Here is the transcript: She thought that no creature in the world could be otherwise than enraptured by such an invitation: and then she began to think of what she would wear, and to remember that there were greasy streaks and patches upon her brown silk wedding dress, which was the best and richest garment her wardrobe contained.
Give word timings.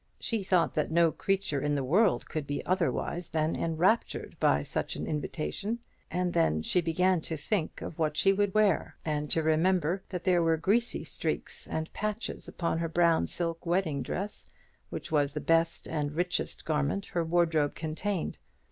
She 0.19 0.41
thought 0.43 0.73
that 0.73 0.89
no 0.89 1.11
creature 1.11 1.61
in 1.61 1.75
the 1.75 1.83
world 1.83 2.27
could 2.27 2.47
be 2.47 2.65
otherwise 2.65 3.29
than 3.29 3.55
enraptured 3.55 4.35
by 4.39 4.63
such 4.63 4.95
an 4.95 5.05
invitation: 5.05 5.77
and 6.09 6.33
then 6.33 6.63
she 6.63 6.81
began 6.81 7.21
to 7.21 7.37
think 7.37 7.83
of 7.83 7.99
what 7.99 8.17
she 8.17 8.33
would 8.33 8.55
wear, 8.55 8.97
and 9.05 9.29
to 9.29 9.43
remember 9.43 10.01
that 10.09 10.23
there 10.23 10.41
were 10.41 10.57
greasy 10.57 11.03
streaks 11.03 11.67
and 11.67 11.93
patches 11.93 12.47
upon 12.47 12.79
her 12.79 12.89
brown 12.89 13.27
silk 13.27 13.63
wedding 13.63 14.01
dress, 14.01 14.49
which 14.89 15.11
was 15.11 15.33
the 15.33 15.39
best 15.39 15.87
and 15.87 16.13
richest 16.15 16.65
garment 16.65 17.05
her 17.13 17.23
wardrobe 17.23 17.75
contained. 17.75 18.39